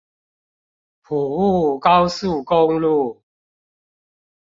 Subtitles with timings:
[0.03, 0.03] 埔
[1.37, 3.21] 霧高速公路